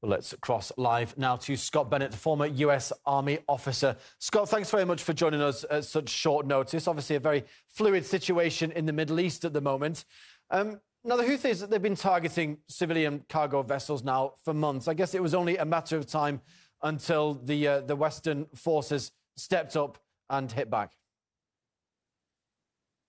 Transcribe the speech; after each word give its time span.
Well, 0.00 0.10
let's 0.10 0.32
cross 0.40 0.70
live 0.76 1.18
now 1.18 1.34
to 1.36 1.56
Scott 1.56 1.90
Bennett, 1.90 2.14
former 2.14 2.46
US 2.46 2.92
Army 3.04 3.40
officer. 3.48 3.96
Scott, 4.20 4.48
thanks 4.48 4.70
very 4.70 4.84
much 4.84 5.02
for 5.02 5.12
joining 5.12 5.42
us 5.42 5.64
at 5.68 5.84
such 5.86 6.08
short 6.08 6.46
notice. 6.46 6.86
Obviously, 6.86 7.16
a 7.16 7.20
very 7.20 7.42
fluid 7.68 8.06
situation 8.06 8.70
in 8.72 8.86
the 8.86 8.92
Middle 8.92 9.18
East 9.18 9.44
at 9.44 9.52
the 9.52 9.60
moment. 9.60 10.04
Um, 10.50 10.80
now, 11.02 11.16
the 11.16 11.24
Houthis, 11.24 11.58
that 11.58 11.70
they've 11.70 11.82
been 11.82 11.96
targeting 11.96 12.58
civilian 12.68 13.24
cargo 13.28 13.62
vessels 13.62 14.04
now 14.04 14.34
for 14.44 14.54
months. 14.54 14.86
I 14.86 14.94
guess 14.94 15.14
it 15.14 15.22
was 15.22 15.34
only 15.34 15.56
a 15.56 15.64
matter 15.64 15.96
of 15.96 16.06
time 16.06 16.42
until 16.82 17.34
the, 17.34 17.66
uh, 17.66 17.80
the 17.80 17.96
Western 17.96 18.46
forces 18.54 19.10
stepped 19.36 19.76
up 19.76 19.98
and 20.30 20.50
hit 20.52 20.70
back. 20.70 20.92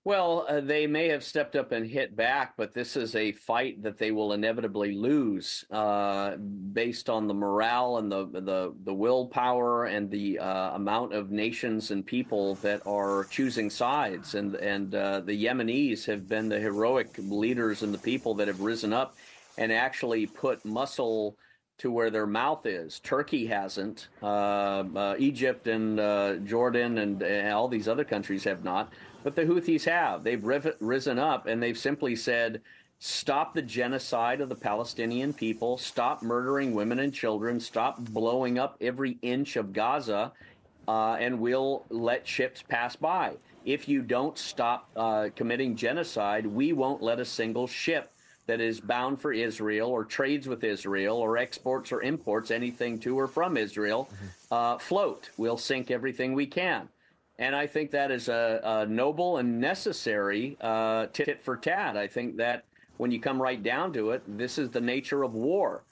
Well, 0.06 0.46
uh, 0.48 0.62
they 0.62 0.88
may 0.88 1.10
have 1.10 1.26
stepped 1.26 1.58
up 1.58 1.74
and 1.74 1.86
hit 1.86 2.16
back, 2.16 2.54
but 2.56 2.74
this 2.74 2.96
is 2.96 3.16
a 3.16 3.34
fight 3.34 3.84
that 3.84 3.98
they 3.98 4.12
will 4.12 4.32
inevitably 4.32 4.94
lose, 4.94 5.66
uh, 5.72 6.38
based 6.38 7.10
on 7.10 7.28
the 7.28 7.34
morale 7.34 7.98
and 7.98 8.10
the 8.10 8.26
the, 8.26 8.74
the 8.86 8.94
willpower 8.94 9.86
and 9.86 10.10
the 10.10 10.40
uh, 10.40 10.76
amount 10.76 11.14
of 11.14 11.32
nations 11.32 11.92
and 11.92 12.06
people 12.06 12.56
that 12.56 12.82
are 12.88 13.26
choosing 13.26 13.70
sides. 13.70 14.36
And 14.36 14.56
and 14.56 14.96
uh, 14.96 15.20
the 15.20 15.46
Yemenis 15.46 16.06
have 16.06 16.30
been 16.30 16.48
the 16.48 16.60
heroic 16.60 17.10
leaders 17.18 17.84
and 17.84 17.94
the 17.94 18.00
people 18.00 18.34
that 18.36 18.48
have 18.48 18.62
risen 18.62 18.94
up 18.94 19.18
and 19.58 19.70
actually 19.72 20.26
put 20.26 20.64
muscle 20.64 21.38
to 21.80 21.92
where 21.92 22.10
their 22.10 22.28
mouth 22.28 22.66
is. 22.66 23.00
Turkey 23.00 23.48
hasn't. 23.48 24.08
Uh, 24.22 24.84
uh, 24.96 25.16
Egypt 25.18 25.68
and 25.68 26.48
Jordan 26.48 27.00
and, 27.00 27.22
and 27.22 27.52
all 27.54 27.68
these 27.68 27.88
other 27.88 28.04
countries 28.04 28.44
have 28.44 28.64
not. 28.64 28.94
But 29.24 29.36
the 29.36 29.44
Houthis 29.44 29.86
have. 29.86 30.24
They've 30.24 30.44
risen 30.80 31.20
up 31.20 31.48
and 31.48 31.62
they've 31.62 31.78
simply 31.78 32.16
said, 32.16 32.62
stop 33.00 33.54
the 33.54 33.62
genocide 33.62 34.42
of 34.42 34.50
the 34.50 34.56
Palestinian 34.56 35.34
people, 35.34 35.78
stop 35.78 36.22
murdering 36.22 36.74
women 36.74 37.00
and 37.00 37.14
children, 37.14 37.60
stop 37.60 37.98
blowing 38.00 38.60
up 38.60 38.78
every 38.82 39.18
inch 39.22 39.56
of 39.56 39.72
Gaza, 39.74 40.34
uh, 40.88 41.14
and 41.14 41.40
we'll 41.40 41.86
let 41.90 42.28
ships 42.28 42.62
pass 42.62 42.96
by. 42.96 43.36
If 43.66 43.88
you 43.88 44.02
don't 44.02 44.38
stop 44.38 44.90
uh, 44.96 45.30
committing 45.36 45.76
genocide, 45.76 46.46
we 46.46 46.74
won't 46.74 47.02
let 47.02 47.20
a 47.20 47.26
single 47.26 47.68
ship 47.68 48.12
that 48.50 48.60
is 48.60 48.80
bound 48.80 49.22
for 49.22 49.32
Israel 49.32 49.90
or 49.92 50.04
trades 50.04 50.48
with 50.48 50.64
Israel 50.64 51.18
or 51.18 51.38
exports 51.38 51.92
or 51.92 52.02
imports 52.02 52.50
anything 52.50 52.98
to 52.98 53.16
or 53.16 53.28
from 53.28 53.56
Israel 53.58 54.10
mm-hmm. 54.12 54.26
uh, 54.52 54.78
float. 54.80 55.30
We'll 55.38 55.60
sink 55.60 55.92
everything 55.92 56.34
we 56.34 56.48
can. 56.48 56.90
And 57.38 57.56
I 57.56 57.68
think 57.68 57.92
that 57.92 58.10
is 58.10 58.28
a, 58.28 58.60
a 58.64 58.86
noble 58.88 59.38
and 59.38 59.62
necessary 59.62 60.58
uh, 60.62 61.06
tit 61.14 61.44
for 61.44 61.58
tat. 61.58 61.96
I 61.96 62.08
think 62.08 62.38
that 62.38 62.66
when 62.98 63.12
you 63.12 63.22
come 63.22 63.40
right 63.40 63.62
down 63.62 63.94
to 63.94 64.12
it, 64.12 64.24
this 64.26 64.58
is 64.58 64.72
the 64.72 64.82
nature 64.82 65.22
of 65.22 65.36
war. 65.36 65.84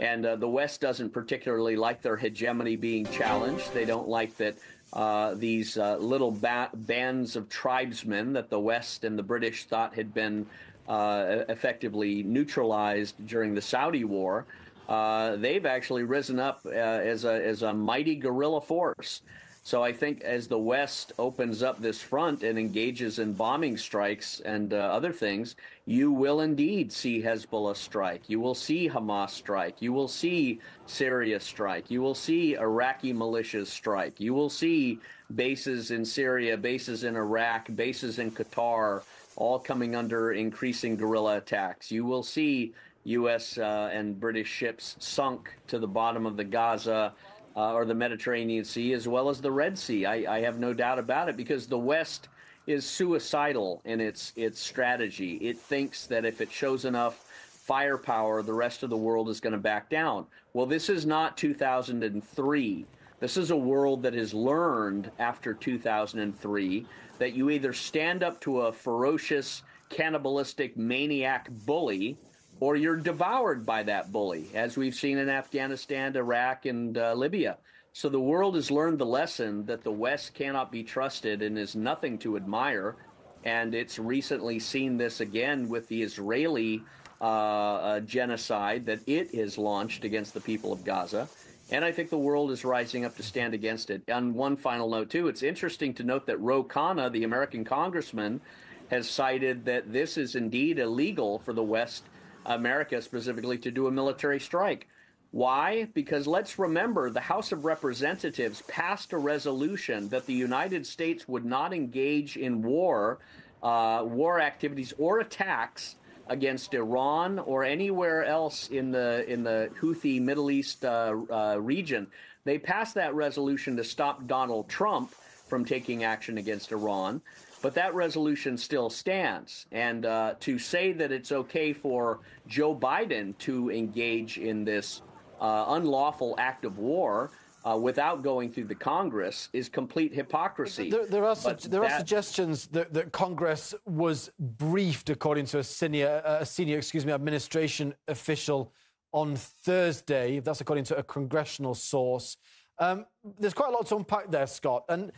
And 0.00 0.24
uh, 0.24 0.36
the 0.36 0.48
West 0.48 0.80
doesn't 0.80 1.10
particularly 1.10 1.76
like 1.76 2.00
their 2.00 2.16
hegemony 2.16 2.76
being 2.76 3.04
challenged. 3.04 3.74
They 3.74 3.84
don't 3.84 4.08
like 4.08 4.34
that 4.38 4.56
uh, 4.94 5.34
these 5.34 5.76
uh, 5.76 5.98
little 5.98 6.30
ba- 6.30 6.70
bands 6.72 7.36
of 7.36 7.50
tribesmen 7.50 8.32
that 8.32 8.48
the 8.48 8.60
West 8.60 9.04
and 9.04 9.18
the 9.18 9.22
British 9.22 9.64
thought 9.64 9.94
had 9.94 10.14
been 10.14 10.46
uh, 10.88 11.44
effectively 11.48 12.22
neutralized 12.22 13.14
during 13.26 13.54
the 13.54 13.62
Saudi 13.62 14.04
war. 14.04 14.46
Uh, 14.88 15.36
they've 15.36 15.66
actually 15.66 16.04
risen 16.04 16.38
up 16.38 16.60
uh, 16.64 16.70
as, 16.70 17.24
a, 17.24 17.44
as 17.44 17.62
a 17.62 17.72
mighty 17.72 18.14
guerrilla 18.14 18.60
force. 18.60 19.22
So 19.66 19.82
I 19.82 19.92
think 19.92 20.20
as 20.20 20.46
the 20.46 20.56
West 20.60 21.12
opens 21.18 21.60
up 21.60 21.80
this 21.80 22.00
front 22.00 22.44
and 22.44 22.56
engages 22.56 23.18
in 23.18 23.32
bombing 23.32 23.76
strikes 23.76 24.38
and 24.38 24.72
uh, 24.72 24.76
other 24.76 25.12
things, 25.12 25.56
you 25.86 26.12
will 26.12 26.42
indeed 26.42 26.92
see 26.92 27.20
Hezbollah 27.20 27.74
strike. 27.74 28.30
You 28.30 28.38
will 28.38 28.54
see 28.54 28.88
Hamas 28.88 29.30
strike. 29.30 29.82
You 29.82 29.92
will 29.92 30.06
see 30.06 30.60
Syria 30.86 31.40
strike. 31.40 31.90
You 31.90 32.00
will 32.00 32.14
see 32.14 32.54
Iraqi 32.54 33.12
militias 33.12 33.66
strike. 33.66 34.20
You 34.20 34.34
will 34.34 34.50
see 34.50 35.00
bases 35.34 35.90
in 35.90 36.04
Syria, 36.04 36.56
bases 36.56 37.02
in 37.02 37.16
Iraq, 37.16 37.66
bases 37.74 38.20
in 38.20 38.30
Qatar, 38.30 39.02
all 39.36 39.58
coming 39.58 39.94
under 39.94 40.32
increasing 40.32 40.96
guerrilla 40.96 41.36
attacks. 41.36 41.90
You 41.90 42.04
will 42.04 42.22
see 42.22 42.72
U.S. 43.04 43.58
Uh, 43.58 43.90
and 43.92 44.18
British 44.18 44.48
ships 44.48 44.96
sunk 44.98 45.54
to 45.68 45.78
the 45.78 45.86
bottom 45.86 46.26
of 46.26 46.36
the 46.36 46.44
Gaza 46.44 47.12
uh, 47.56 47.72
or 47.72 47.84
the 47.84 47.94
Mediterranean 47.94 48.64
Sea, 48.64 48.92
as 48.92 49.06
well 49.06 49.28
as 49.28 49.40
the 49.40 49.50
Red 49.50 49.78
Sea. 49.78 50.04
I, 50.04 50.36
I, 50.36 50.40
have 50.40 50.58
no 50.58 50.74
doubt 50.74 50.98
about 50.98 51.28
it 51.28 51.36
because 51.36 51.66
the 51.66 51.78
West 51.78 52.28
is 52.66 52.84
suicidal 52.84 53.80
in 53.84 54.00
its 54.00 54.32
its 54.36 54.60
strategy. 54.60 55.36
It 55.36 55.58
thinks 55.58 56.06
that 56.06 56.24
if 56.24 56.40
it 56.40 56.50
shows 56.50 56.84
enough 56.84 57.24
firepower, 57.66 58.42
the 58.42 58.52
rest 58.52 58.82
of 58.82 58.90
the 58.90 58.96
world 58.96 59.28
is 59.28 59.40
going 59.40 59.52
to 59.52 59.58
back 59.58 59.88
down. 59.88 60.26
Well, 60.52 60.66
this 60.66 60.88
is 60.88 61.06
not 61.06 61.36
2003. 61.36 62.86
This 63.18 63.38
is 63.38 63.50
a 63.50 63.56
world 63.56 64.02
that 64.02 64.12
has 64.12 64.34
learned 64.34 65.10
after 65.18 65.54
2003 65.54 66.86
that 67.18 67.32
you 67.32 67.48
either 67.48 67.72
stand 67.72 68.22
up 68.22 68.38
to 68.42 68.62
a 68.62 68.72
ferocious, 68.72 69.62
cannibalistic 69.88 70.76
maniac 70.76 71.48
bully 71.64 72.18
or 72.60 72.76
you're 72.76 72.96
devoured 72.96 73.64
by 73.64 73.82
that 73.82 74.12
bully, 74.12 74.48
as 74.54 74.76
we've 74.76 74.94
seen 74.94 75.18
in 75.18 75.28
Afghanistan, 75.28 76.14
Iraq, 76.16 76.66
and 76.66 76.96
uh, 76.98 77.14
Libya. 77.14 77.58
So 77.92 78.08
the 78.10 78.20
world 78.20 78.54
has 78.54 78.70
learned 78.70 78.98
the 78.98 79.06
lesson 79.06 79.64
that 79.66 79.82
the 79.82 79.92
West 79.92 80.34
cannot 80.34 80.70
be 80.70 80.82
trusted 80.82 81.40
and 81.40 81.58
is 81.58 81.74
nothing 81.74 82.18
to 82.18 82.36
admire. 82.36 82.96
And 83.44 83.74
it's 83.74 83.98
recently 83.98 84.58
seen 84.58 84.98
this 84.98 85.20
again 85.20 85.68
with 85.68 85.88
the 85.88 86.02
Israeli 86.02 86.82
uh, 87.20 87.24
uh, 87.24 88.00
genocide 88.00 88.84
that 88.86 89.00
it 89.06 89.34
has 89.34 89.56
launched 89.56 90.04
against 90.04 90.34
the 90.34 90.40
people 90.40 90.72
of 90.72 90.84
Gaza. 90.84 91.28
And 91.70 91.84
I 91.84 91.90
think 91.90 92.10
the 92.10 92.18
world 92.18 92.52
is 92.52 92.64
rising 92.64 93.04
up 93.04 93.16
to 93.16 93.22
stand 93.22 93.52
against 93.52 93.90
it. 93.90 94.08
On 94.08 94.34
one 94.34 94.56
final 94.56 94.88
note, 94.88 95.10
too, 95.10 95.26
it's 95.26 95.42
interesting 95.42 95.94
to 95.94 96.04
note 96.04 96.26
that 96.26 96.40
Ro 96.40 96.62
Khanna, 96.62 97.10
the 97.10 97.24
American 97.24 97.64
congressman, 97.64 98.40
has 98.88 99.10
cited 99.10 99.64
that 99.64 99.92
this 99.92 100.16
is 100.16 100.36
indeed 100.36 100.78
illegal 100.78 101.40
for 101.40 101.52
the 101.52 101.62
West 101.62 102.04
America 102.44 103.02
specifically 103.02 103.58
to 103.58 103.72
do 103.72 103.88
a 103.88 103.90
military 103.90 104.38
strike. 104.38 104.86
Why? 105.32 105.88
Because 105.92 106.28
let's 106.28 106.56
remember 106.56 107.10
the 107.10 107.20
House 107.20 107.50
of 107.50 107.64
Representatives 107.64 108.62
passed 108.68 109.12
a 109.12 109.18
resolution 109.18 110.08
that 110.10 110.26
the 110.26 110.32
United 110.32 110.86
States 110.86 111.26
would 111.26 111.44
not 111.44 111.74
engage 111.74 112.36
in 112.36 112.62
war, 112.62 113.18
uh, 113.60 114.04
war 114.04 114.40
activities 114.40 114.94
or 114.98 115.18
attacks 115.18 115.96
against 116.28 116.74
Iran 116.74 117.38
or 117.38 117.64
anywhere 117.64 118.24
else 118.24 118.68
in 118.68 118.90
the 118.90 119.24
in 119.30 119.42
the 119.42 119.70
Houthi 119.80 120.20
Middle 120.20 120.50
East 120.50 120.84
uh, 120.84 121.14
uh, 121.30 121.56
region. 121.60 122.06
They 122.44 122.58
passed 122.58 122.94
that 122.94 123.14
resolution 123.14 123.76
to 123.76 123.84
stop 123.84 124.26
Donald 124.26 124.68
Trump 124.68 125.12
from 125.46 125.64
taking 125.64 126.04
action 126.04 126.38
against 126.38 126.72
Iran. 126.72 127.20
But 127.62 127.74
that 127.74 127.94
resolution 127.94 128.58
still 128.58 128.90
stands. 128.90 129.66
And 129.72 130.06
uh, 130.06 130.34
to 130.40 130.58
say 130.58 130.92
that 130.92 131.10
it's 131.10 131.32
okay 131.32 131.72
for 131.72 132.20
Joe 132.46 132.74
Biden 132.76 133.36
to 133.38 133.70
engage 133.70 134.38
in 134.38 134.64
this 134.64 135.02
uh, 135.40 135.64
unlawful 135.68 136.34
act 136.38 136.64
of 136.64 136.78
war 136.78 137.30
uh, 137.66 137.76
without 137.76 138.22
going 138.22 138.50
through 138.50 138.64
the 138.64 138.74
Congress 138.74 139.48
is 139.52 139.68
complete 139.68 140.14
hypocrisy. 140.14 140.88
There, 140.88 141.06
there, 141.06 141.24
are, 141.24 141.34
su- 141.34 141.68
there 141.68 141.80
that... 141.80 141.92
are, 141.92 141.98
suggestions 141.98 142.68
that, 142.68 142.94
that, 142.94 143.10
Congress 143.10 143.74
was 143.84 144.30
briefed, 144.38 145.10
according 145.10 145.46
to 145.46 145.58
a 145.58 145.64
senior, 145.64 146.22
a 146.24 146.46
senior, 146.46 146.78
excuse 146.78 147.04
me, 147.04 147.12
administration 147.12 147.92
official 148.06 148.72
on 149.12 149.34
Thursday. 149.34 150.38
That's 150.38 150.60
according 150.60 150.84
to 150.84 150.96
a 150.96 151.02
congressional 151.02 151.74
source. 151.74 152.36
Um, 152.78 153.06
there's 153.38 153.54
quite 153.54 153.70
a 153.70 153.72
lot 153.72 153.86
to 153.86 153.96
unpack 153.96 154.30
there, 154.30 154.46
Scott. 154.46 154.84
And 154.88 155.10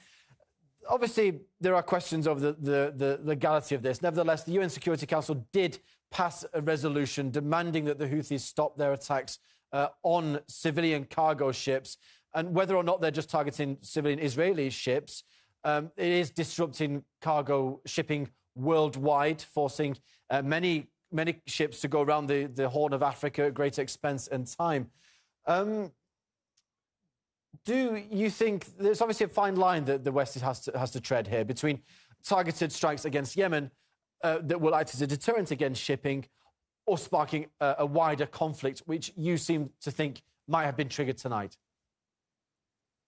obviously, 0.89 1.41
there 1.61 1.75
are 1.75 1.83
questions 1.83 2.27
over 2.27 2.41
the, 2.41 2.53
the, 2.53 2.93
the, 2.97 3.21
legality 3.25 3.75
of 3.75 3.83
this. 3.83 4.01
Nevertheless, 4.01 4.45
the 4.45 4.53
UN 4.53 4.71
Security 4.71 5.05
Council 5.05 5.47
did 5.53 5.81
pass 6.11 6.47
a 6.55 6.63
resolution 6.63 7.31
demanding 7.31 7.85
that 7.85 7.99
the 7.99 8.07
Houthis 8.07 8.41
stop 8.41 8.79
their 8.79 8.95
attacks 8.95 9.39
uh, 9.73 9.89
on 10.03 10.41
civilian 10.47 11.05
cargo 11.05 11.53
ships. 11.53 11.99
And 12.35 12.55
whether 12.55 12.77
or 12.77 12.83
not 12.83 13.01
they're 13.01 13.11
just 13.11 13.31
targeting 13.31 13.79
civilian 13.81 14.19
Israeli 14.19 14.71
ships, 14.71 15.25
um, 15.65 15.91
it 15.97 16.09
is 16.09 16.31
disrupting 16.31 17.05
cargo 17.21 17.81
shipping 17.87 18.29
worldwide, 18.55 19.43
forcing 19.43 19.97
uh, 20.31 20.43
many, 20.43 20.89
many 21.11 21.41
ships 21.47 21.81
to 21.81 21.89
go 21.89 22.03
around 22.03 22.27
the, 22.27 22.47
the 22.47 22.69
Horn 22.69 22.93
of 22.93 23.03
Africa 23.03 23.47
at 23.47 23.55
great 23.55 23.79
expense 23.79 24.29
and 24.29 24.47
time. 24.47 24.91
Um, 25.47 25.93
do 27.65 28.03
you 28.11 28.31
think 28.31 28.67
there's 28.79 29.01
obviously 29.01 29.27
a 29.27 29.29
fine 29.29 29.57
line 29.57 29.85
that 29.87 30.05
the 30.05 30.13
West 30.13 30.39
has 30.39 30.61
to, 30.61 30.79
has 30.79 30.91
to 30.93 31.01
tread 31.01 31.27
here 31.27 31.45
between 31.45 31.81
targeted 32.25 32.73
strikes 32.73 33.05
against 33.05 33.37
Yemen 33.37 33.71
uh, 34.23 34.39
that 34.43 34.61
will 34.61 34.75
act 34.75 34.95
as 34.95 35.03
a 35.03 35.07
deterrent 35.07 35.51
against 35.51 35.83
shipping 35.83 36.27
or 36.87 36.99
sparking 36.99 37.47
a, 37.61 37.77
a 37.81 37.87
wider 37.87 38.27
conflict, 38.27 38.83
which 38.87 39.13
you 39.17 39.37
seem 39.37 39.71
to 39.81 39.91
think 39.91 40.23
might 40.47 40.65
have 40.65 40.77
been 40.77 40.89
triggered 40.89 41.19
tonight? 41.19 41.57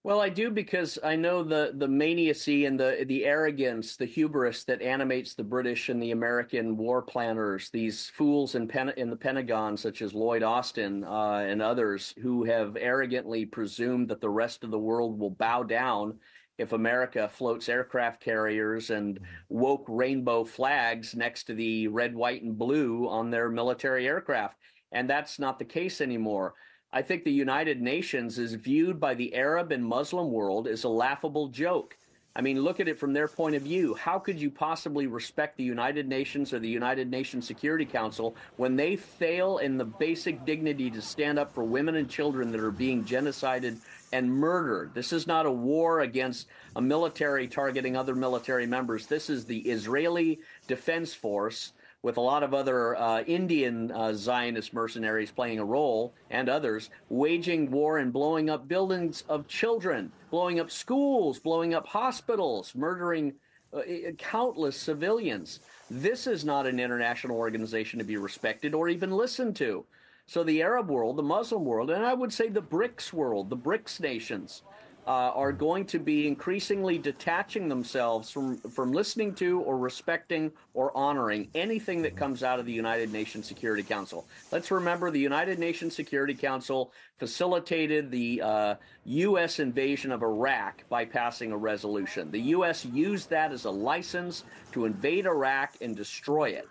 Well, 0.03 0.23
I 0.23 0.31
do 0.31 0.51
because 0.51 0.99
I 1.05 1.15
know 1.15 1.43
the 1.43 1.73
the 1.77 1.87
maniacy 1.87 2.65
and 2.65 2.81
the 2.81 3.05
the 3.07 3.27
arrogance, 3.27 3.97
the 3.97 4.07
hubris 4.07 4.65
that 4.65 4.81
animates 4.81 5.35
the 5.35 5.45
British 5.45 5.91
and 5.91 6.03
the 6.03 6.13
American 6.13 6.79
war 6.79 7.03
planners. 7.03 7.69
These 7.69 8.09
fools 8.09 8.55
in 8.55 8.67
Pen- 8.67 8.95
in 8.97 9.11
the 9.11 9.17
Pentagon, 9.17 9.77
such 9.77 10.01
as 10.01 10.15
Lloyd 10.15 10.43
Austin 10.43 11.05
uh, 11.05 11.45
and 11.47 11.61
others, 11.61 12.15
who 12.23 12.45
have 12.45 12.79
arrogantly 12.79 13.45
presumed 13.45 14.09
that 14.09 14.23
the 14.23 14.31
rest 14.31 14.65
of 14.65 14.71
the 14.71 14.79
world 14.79 15.19
will 15.19 15.33
bow 15.33 15.63
down 15.65 16.19
if 16.57 16.73
America 16.73 17.29
floats 17.29 17.69
aircraft 17.69 18.23
carriers 18.23 18.89
and 18.89 19.21
woke 19.51 19.85
rainbow 19.87 20.45
flags 20.45 21.15
next 21.15 21.45
to 21.45 21.55
the 21.55 21.89
red, 21.89 22.15
white, 22.15 22.43
and 22.43 22.57
blue 22.57 23.07
on 23.07 23.31
their 23.31 23.51
military 23.51 24.07
aircraft. 24.07 24.57
And 24.93 25.09
that's 25.09 25.39
not 25.39 25.59
the 25.59 25.65
case 25.67 26.01
anymore. 26.01 26.55
I 26.93 27.03
think 27.03 27.23
the 27.23 27.31
United 27.31 27.81
Nations 27.81 28.37
is 28.37 28.55
viewed 28.55 28.99
by 28.99 29.15
the 29.15 29.35
Arab 29.35 29.71
and 29.71 29.85
Muslim 29.85 30.33
world 30.33 30.67
as 30.67 30.83
a 30.83 30.89
laughable 30.89 31.47
joke. 31.47 31.97
I 32.35 32.41
mean, 32.43 32.63
look 32.63 32.81
at 32.81 32.89
it 32.89 32.99
from 32.99 33.13
their 33.13 33.29
point 33.29 33.55
of 33.55 33.63
view. 33.63 33.95
How 33.95 34.19
could 34.19 34.41
you 34.41 34.51
possibly 34.51 35.07
respect 35.07 35.57
the 35.57 35.65
United 35.65 36.09
Nations 36.09 36.53
or 36.53 36.59
the 36.59 36.69
United 36.69 37.09
Nations 37.09 37.47
Security 37.47 37.85
Council 37.85 38.37
when 38.57 38.75
they 38.75 38.97
fail 38.97 39.59
in 39.59 39.79
the 39.79 39.85
basic 39.85 40.45
dignity 40.45 40.91
to 40.91 41.03
stand 41.03 41.39
up 41.39 41.53
for 41.55 41.63
women 41.63 41.95
and 41.97 42.11
children 42.11 42.51
that 42.51 42.61
are 42.61 42.71
being 42.73 43.05
genocided 43.05 43.79
and 44.13 44.33
murdered? 44.33 44.93
This 44.93 45.13
is 45.13 45.29
not 45.29 45.47
a 45.47 45.51
war 45.51 46.01
against 46.01 46.49
a 46.75 46.81
military 46.81 47.47
targeting 47.47 47.97
other 47.97 48.17
military 48.17 48.67
members. 48.67 49.07
This 49.07 49.31
is 49.31 49.45
the 49.45 49.61
Israeli 49.61 50.41
Defense 50.67 51.15
Force 51.15 51.73
with 52.03 52.17
a 52.17 52.21
lot 52.21 52.43
of 52.43 52.55
other 52.55 52.97
uh, 52.97 53.23
Indian 53.23 53.91
uh, 53.93 54.13
Zionist 54.15 54.73
mercenaries 54.73 55.31
playing 55.31 55.59
a 55.59 55.65
role 55.65 56.15
and 56.31 56.49
others, 56.49 56.91
waging 57.09 57.71
war 57.71 57.99
and 57.99 58.13
blowing 58.13 58.49
up 58.49 58.67
buildings 58.67 59.25
of 59.29 59.47
children, 59.47 60.11
blowing 60.31 60.61
up 60.61 60.71
schools, 60.71 61.39
blowing 61.39 61.75
up 61.75 61.87
hospitals, 61.87 62.75
murdering 62.75 63.35
uh, 63.73 63.83
countless 64.17 64.77
civilians. 64.77 65.61
This 65.91 66.27
is 66.27 66.45
not 66.45 66.67
an 66.67 66.81
international 66.81 67.37
organization 67.37 67.99
to 67.99 68.05
be 68.05 68.17
respected 68.17 68.75
or 68.75 68.89
even 68.89 69.11
listened 69.11 69.57
to. 69.57 69.85
So 70.27 70.45
the 70.45 70.63
Arab 70.63 70.89
world, 70.89 71.17
the 71.17 71.23
Muslim 71.25 71.65
world, 71.65 71.91
and 71.91 72.05
I 72.07 72.15
would 72.15 72.33
say 72.33 72.49
the 72.49 72.63
BRICS 72.63 73.13
world, 73.13 73.51
the 73.51 73.57
BRICS 73.57 74.01
nations, 74.01 74.63
uh, 75.07 75.33
are 75.35 75.53
going 75.53 75.85
to 75.87 75.99
be 75.99 76.27
increasingly 76.27 76.99
detaching 76.99 77.69
themselves 77.69 78.31
from, 78.31 78.59
from 78.59 78.93
listening 78.93 79.35
to 79.35 79.61
or 79.61 79.79
respecting 79.79 80.53
or 80.75 80.97
honoring 80.97 81.49
anything 81.55 82.03
that 82.03 82.17
comes 82.17 82.43
out 82.43 82.59
of 82.59 82.67
the 82.67 82.73
United 82.73 83.13
Nations 83.13 83.47
Security 83.47 83.83
Council. 83.83 84.27
Let's 84.53 84.71
remember 84.71 85.11
the 85.11 85.21
United 85.21 85.59
Nations 85.59 85.97
Security 85.97 86.35
Council 86.35 86.93
facilitated 87.19 88.11
the 88.11 88.43
uh, 88.43 88.75
U.S. 89.05 89.59
invasion 89.59 90.13
of 90.13 90.23
Iraq 90.23 90.85
by 90.89 91.05
passing 91.05 91.53
a 91.53 91.57
resolution. 91.57 92.31
The 92.31 92.41
U.S. 92.41 92.85
used 92.85 93.31
that 93.31 93.53
as 93.53 93.65
a 93.65 93.71
license 93.71 94.45
to 94.73 94.85
invade 94.85 95.27
Iraq 95.27 95.75
and 95.81 95.97
destroy 95.97 96.51
it. 96.51 96.69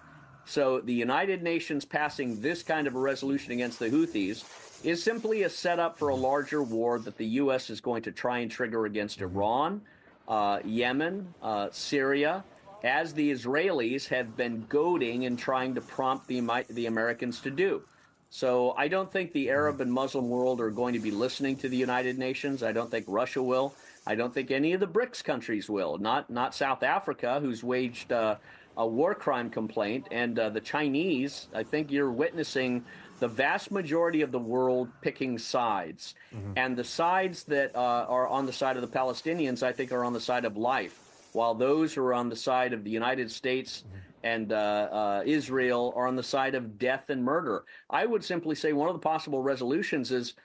So 0.49 0.81
the 0.81 0.93
United 0.93 1.43
Nations 1.43 1.85
passing 1.85 2.41
this 2.41 2.63
kind 2.63 2.87
of 2.87 2.95
a 2.95 2.99
resolution 2.99 3.51
against 3.51 3.77
the 3.77 3.87
Houthis 3.87 4.43
is 4.83 5.03
simply 5.03 5.43
a 5.43 5.49
setup 5.49 5.99
for 5.99 6.09
a 6.09 6.15
larger 6.15 6.63
war 6.63 6.97
that 6.97 7.17
the 7.17 7.25
U.S. 7.43 7.69
is 7.69 7.79
going 7.79 8.01
to 8.01 8.11
try 8.11 8.39
and 8.39 8.49
trigger 8.49 8.87
against 8.87 9.21
Iran, 9.21 9.79
uh, 10.27 10.59
Yemen, 10.65 11.31
uh, 11.43 11.67
Syria, 11.69 12.43
as 12.83 13.13
the 13.13 13.31
Israelis 13.31 14.07
have 14.07 14.35
been 14.35 14.65
goading 14.67 15.27
and 15.27 15.37
trying 15.37 15.75
to 15.75 15.81
prompt 15.81 16.27
the, 16.27 16.41
the 16.71 16.87
Americans 16.87 17.41
to 17.41 17.51
do. 17.51 17.83
So 18.31 18.73
I 18.75 18.87
don't 18.87 19.11
think 19.11 19.31
the 19.33 19.49
Arab 19.49 19.81
and 19.81 19.93
Muslim 19.93 20.29
world 20.29 20.61
are 20.61 20.71
going 20.71 20.93
to 20.93 20.99
be 20.99 21.11
listening 21.11 21.57
to 21.57 21.69
the 21.69 21.77
United 21.77 22.17
Nations. 22.17 22.63
I 22.63 22.71
don't 22.71 22.89
think 22.89 23.05
Russia 23.07 23.43
will. 23.43 23.75
I 24.07 24.15
don't 24.15 24.33
think 24.33 24.49
any 24.49 24.73
of 24.73 24.79
the 24.79 24.87
BRICS 24.87 25.23
countries 25.23 25.69
will. 25.69 25.99
Not 25.99 26.29
not 26.31 26.55
South 26.55 26.81
Africa, 26.81 27.39
who's 27.39 27.63
waged 27.63 28.11
uh, 28.11 28.35
a 28.79 28.87
war 28.87 29.13
crime 29.13 29.49
complaint, 29.49 30.07
and 30.09 30.39
uh, 30.39 30.49
the 30.49 30.61
Chinese. 30.61 31.49
I 31.53 31.63
think 31.63 31.91
you're 31.91 32.11
witnessing 32.11 32.83
the 33.19 33.27
vast 33.27 33.71
majority 33.71 34.21
of 34.21 34.31
the 34.31 34.39
world 34.39 34.89
picking 35.01 35.37
sides. 35.37 36.15
Mm-hmm. 36.33 36.53
And 36.55 36.77
the 36.77 36.83
sides 36.85 37.43
that 37.43 37.75
uh, 37.75 38.05
are 38.07 38.27
on 38.27 38.45
the 38.45 38.53
side 38.53 38.77
of 38.77 38.81
the 38.81 38.87
Palestinians, 38.87 39.61
I 39.63 39.73
think, 39.73 39.91
are 39.91 40.05
on 40.05 40.13
the 40.13 40.21
side 40.21 40.45
of 40.45 40.55
life, 40.55 40.97
while 41.33 41.53
those 41.53 41.93
who 41.93 42.01
are 42.01 42.13
on 42.13 42.29
the 42.29 42.37
side 42.37 42.71
of 42.71 42.85
the 42.85 42.89
United 42.89 43.29
States 43.29 43.83
mm-hmm. 43.85 43.97
and 44.23 44.53
uh, 44.53 44.55
uh, 44.55 45.23
Israel 45.25 45.93
are 45.97 46.07
on 46.07 46.15
the 46.15 46.23
side 46.23 46.55
of 46.55 46.79
death 46.79 47.09
and 47.09 47.21
murder. 47.21 47.65
I 47.89 48.05
would 48.05 48.23
simply 48.23 48.55
say 48.55 48.71
one 48.71 48.87
of 48.87 48.95
the 48.95 48.99
possible 48.99 49.41
resolutions 49.41 50.11
is 50.11 50.35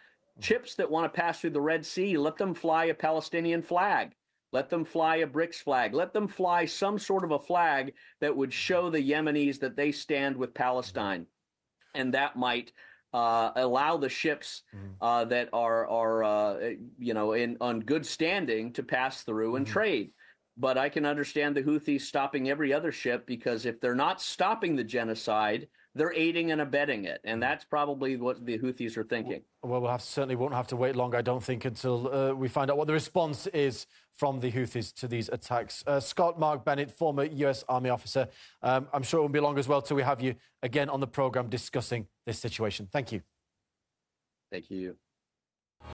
chips 0.41 0.75
that 0.75 0.91
want 0.91 1.05
to 1.05 1.21
pass 1.21 1.41
through 1.41 1.51
the 1.51 1.61
Red 1.61 1.87
Sea, 1.87 2.19
let 2.19 2.37
them 2.37 2.53
fly 2.53 2.87
a 2.87 2.95
Palestinian 2.95 3.63
flag. 3.63 4.11
Let 4.55 4.71
them 4.71 4.87
fly 4.87 5.17
a 5.17 5.27
BRICS 5.27 5.56
flag. 5.56 5.93
Let 5.93 6.15
them 6.15 6.29
fly 6.29 6.65
some 6.65 6.99
sort 6.99 7.25
of 7.25 7.33
a 7.33 7.39
flag 7.39 7.93
that 8.23 8.35
would 8.35 8.53
show 8.53 8.89
the 8.89 9.11
Yemenis 9.11 9.59
that 9.59 9.77
they 9.77 9.93
stand 9.93 10.37
with 10.37 10.55
Palestine 10.55 11.27
and 11.95 12.15
that 12.15 12.37
might 12.37 12.73
uh, 13.12 13.53
allow 13.56 13.97
the 13.97 14.09
ships 14.09 14.62
mm-hmm. 14.75 14.93
uh, 15.01 15.25
that 15.27 15.49
are 15.53 15.89
are 15.89 16.25
uh, 16.25 16.71
you 16.99 17.15
know 17.15 17.33
in 17.33 17.56
on 17.61 17.81
good 17.81 18.05
standing 18.05 18.73
to 18.73 18.83
pass 18.83 19.23
through 19.23 19.56
and 19.56 19.67
mm-hmm. 19.67 19.73
trade. 19.73 20.11
But 20.57 20.79
I 20.79 20.89
can 20.89 21.05
understand 21.05 21.57
the 21.57 21.62
Houthis 21.62 22.03
stopping 22.03 22.49
every 22.49 22.73
other 22.73 22.93
ship 22.93 23.27
because 23.27 23.67
if 23.67 23.81
they're 23.81 23.95
not 23.95 24.21
stopping 24.21 24.77
the 24.77 24.85
genocide, 24.85 25.67
they're 25.94 26.12
aiding 26.12 26.50
and 26.50 26.61
abetting 26.61 27.05
it, 27.05 27.20
and 27.25 27.43
that's 27.43 27.64
probably 27.64 28.17
what 28.17 28.44
the 28.44 28.58
Houthis 28.58 28.96
are 28.96 29.05
thinking. 29.05 29.43
Well, 29.62 29.81
we'll 29.81 29.91
have, 29.91 30.02
certainly 30.02 30.35
won't 30.35 30.55
have 30.55 30.67
to 30.69 30.76
wait 30.76 30.96
long, 30.96 31.14
I 31.14 31.23
don't 31.23 31.43
think, 31.43 31.64
until 31.64 32.12
uh, 32.12 32.32
we 32.32 32.49
find 32.49 32.70
out 32.70 32.76
what 32.76 32.87
the 32.88 32.93
response 32.93 33.46
is 33.49 33.87
from 34.12 34.41
the 34.41 34.50
Houthis 34.50 34.93
to 34.96 35.08
these 35.08 35.29
attacks. 35.29 35.85
Uh, 35.87 36.00
Scott 36.00 36.38
Mark 36.38 36.64
Bennett, 36.64 36.91
former 36.91 37.25
U.S. 37.25 37.64
Army 37.69 37.91
officer, 37.91 38.29
um, 38.62 38.88
I'm 38.93 39.02
sure 39.02 39.19
it 39.19 39.23
won't 39.23 39.32
be 39.32 39.41
long 39.41 39.58
as 39.58 39.69
well 39.69 39.82
till 39.82 39.96
we 39.96 40.02
have 40.02 40.20
you 40.20 40.35
again 40.62 40.88
on 40.88 41.00
the 41.00 41.06
programme 41.06 41.49
discussing 41.49 42.08
this 42.26 42.38
situation. 42.38 42.88
Thank 42.93 43.12
you. 43.12 43.23
Thank 44.50 44.70
you. 44.70 44.97